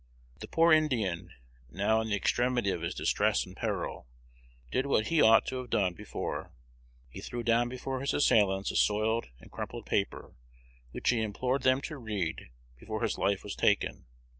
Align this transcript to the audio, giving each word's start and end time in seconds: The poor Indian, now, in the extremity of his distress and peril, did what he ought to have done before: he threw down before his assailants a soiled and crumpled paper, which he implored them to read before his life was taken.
The 0.39 0.47
poor 0.47 0.73
Indian, 0.73 1.29
now, 1.69 2.01
in 2.01 2.09
the 2.09 2.15
extremity 2.15 2.71
of 2.71 2.81
his 2.81 2.95
distress 2.95 3.45
and 3.45 3.55
peril, 3.55 4.07
did 4.71 4.87
what 4.87 5.09
he 5.09 5.21
ought 5.21 5.45
to 5.45 5.57
have 5.59 5.69
done 5.69 5.93
before: 5.93 6.51
he 7.07 7.21
threw 7.21 7.43
down 7.43 7.69
before 7.69 7.99
his 8.01 8.11
assailants 8.15 8.71
a 8.71 8.75
soiled 8.77 9.27
and 9.39 9.51
crumpled 9.51 9.85
paper, 9.85 10.33
which 10.89 11.11
he 11.11 11.21
implored 11.21 11.61
them 11.61 11.81
to 11.81 11.99
read 11.99 12.49
before 12.79 13.03
his 13.03 13.19
life 13.19 13.43
was 13.43 13.55
taken. 13.55 14.07